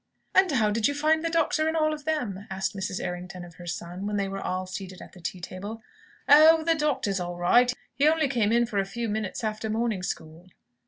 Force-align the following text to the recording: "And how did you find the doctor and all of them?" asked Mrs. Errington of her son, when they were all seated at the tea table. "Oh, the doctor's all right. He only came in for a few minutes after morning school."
"And 0.33 0.49
how 0.53 0.71
did 0.71 0.87
you 0.87 0.95
find 0.95 1.23
the 1.23 1.29
doctor 1.29 1.67
and 1.67 1.77
all 1.77 1.93
of 1.93 2.05
them?" 2.05 2.47
asked 2.49 2.75
Mrs. 2.75 2.99
Errington 2.99 3.45
of 3.45 3.53
her 3.57 3.67
son, 3.67 4.07
when 4.07 4.17
they 4.17 4.27
were 4.27 4.41
all 4.41 4.65
seated 4.65 4.99
at 4.99 5.11
the 5.13 5.21
tea 5.21 5.39
table. 5.39 5.83
"Oh, 6.27 6.63
the 6.63 6.73
doctor's 6.73 7.19
all 7.19 7.37
right. 7.37 7.71
He 7.93 8.07
only 8.07 8.27
came 8.27 8.51
in 8.51 8.65
for 8.65 8.79
a 8.79 8.83
few 8.85 9.07
minutes 9.07 9.43
after 9.43 9.69
morning 9.69 10.01
school." 10.01 10.47